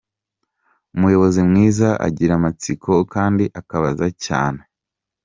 [0.95, 4.61] Umuyobozi mwiza agira amatsiko kandi akabaza cyane.